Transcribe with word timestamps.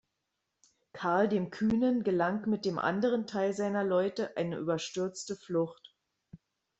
Karl 0.93 1.27
dem 1.29 1.51
Kühnen 1.51 2.01
gelang 2.03 2.49
mit 2.49 2.65
dem 2.65 2.79
anderen 2.79 3.27
Teil 3.27 3.53
seiner 3.53 3.83
Leute 3.83 4.35
eine 4.35 4.57
überstürzte 4.57 5.35
Flucht. 5.35 5.93